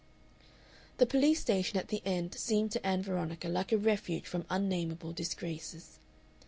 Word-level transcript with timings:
The 0.97 1.05
police 1.05 1.39
station 1.39 1.77
at 1.77 1.89
the 1.89 2.01
end 2.05 2.33
seemed 2.33 2.71
to 2.71 2.83
Ann 2.83 3.03
Veronica 3.03 3.47
like 3.47 3.71
a 3.71 3.77
refuge 3.77 4.25
from 4.25 4.47
unnamable 4.49 5.11
disgraces. 5.11 5.99